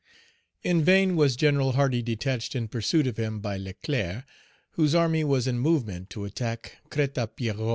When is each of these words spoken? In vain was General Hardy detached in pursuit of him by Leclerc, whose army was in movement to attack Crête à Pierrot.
In 0.63 0.83
vain 0.83 1.15
was 1.15 1.35
General 1.35 1.73
Hardy 1.73 2.01
detached 2.01 2.55
in 2.55 2.69
pursuit 2.69 3.05
of 3.05 3.17
him 3.17 3.39
by 3.39 3.57
Leclerc, 3.57 4.25
whose 4.71 4.95
army 4.95 5.23
was 5.23 5.45
in 5.45 5.59
movement 5.59 6.09
to 6.09 6.25
attack 6.25 6.79
Crête 6.89 7.13
à 7.21 7.27
Pierrot. 7.35 7.69